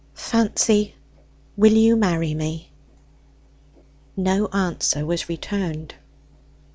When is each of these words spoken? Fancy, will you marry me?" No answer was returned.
Fancy, 0.15 0.95
will 1.55 1.73
you 1.73 1.95
marry 1.95 2.33
me?" 2.33 2.71
No 4.17 4.47
answer 4.47 5.05
was 5.05 5.29
returned. 5.29 5.93